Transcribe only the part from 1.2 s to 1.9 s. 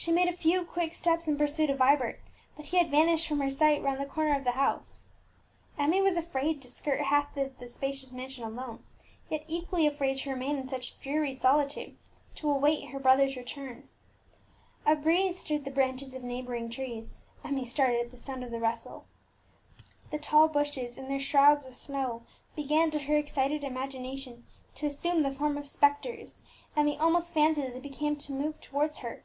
in pursuit of